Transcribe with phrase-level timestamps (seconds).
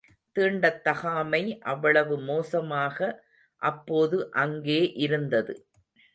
[0.35, 1.41] தீண்டத்தகாமை
[1.63, 2.97] அவ்வளவு மோசமாக
[3.61, 5.53] அப்போது அங்கே இருந்தது.